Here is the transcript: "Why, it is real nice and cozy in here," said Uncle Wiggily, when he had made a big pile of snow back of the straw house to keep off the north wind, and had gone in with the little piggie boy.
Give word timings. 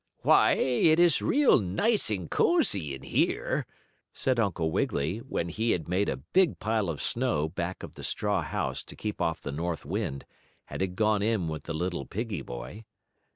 "Why, 0.23 0.53
it 0.53 0.97
is 0.97 1.21
real 1.21 1.59
nice 1.59 2.09
and 2.09 2.27
cozy 2.27 2.95
in 2.95 3.03
here," 3.03 3.67
said 4.11 4.39
Uncle 4.39 4.71
Wiggily, 4.71 5.19
when 5.19 5.49
he 5.49 5.69
had 5.73 5.87
made 5.87 6.09
a 6.09 6.17
big 6.17 6.57
pile 6.57 6.89
of 6.89 6.99
snow 7.03 7.49
back 7.49 7.83
of 7.83 7.93
the 7.93 8.03
straw 8.03 8.41
house 8.41 8.83
to 8.85 8.95
keep 8.95 9.21
off 9.21 9.41
the 9.41 9.51
north 9.51 9.85
wind, 9.85 10.25
and 10.71 10.81
had 10.81 10.95
gone 10.95 11.21
in 11.21 11.47
with 11.49 11.65
the 11.65 11.73
little 11.75 12.07
piggie 12.07 12.41
boy. 12.41 12.83